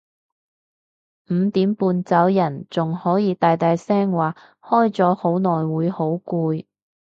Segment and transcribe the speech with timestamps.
[1.29, 6.65] 五點半走人仲可以大大聲話開咗好耐會好攰